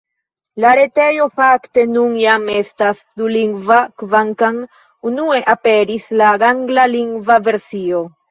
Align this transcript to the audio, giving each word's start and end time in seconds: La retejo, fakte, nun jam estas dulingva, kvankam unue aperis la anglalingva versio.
La 0.63 0.69
retejo, 0.77 1.25
fakte, 1.39 1.81
nun 1.97 2.15
jam 2.21 2.47
estas 2.53 3.03
dulingva, 3.21 3.77
kvankam 4.03 4.57
unue 5.11 5.39
aperis 5.55 6.09
la 6.23 6.31
anglalingva 6.51 7.37
versio. 7.51 8.01